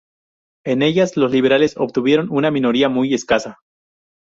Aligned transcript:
En 0.65 0.81
ellas, 0.81 1.15
los 1.15 1.31
liberales 1.31 1.77
obtuvieron 1.77 2.27
una 2.31 2.49
minoría 2.49 2.89
muy 2.89 3.13
escasa. 3.13 3.59